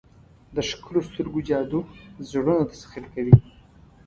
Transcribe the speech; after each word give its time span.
د 0.55 0.57
ښکلو 0.69 0.99
سترګو 1.09 1.39
جادو 1.49 1.79
زړونه 2.29 2.63
تسخیر 2.71 3.05
کوي. 3.13 3.35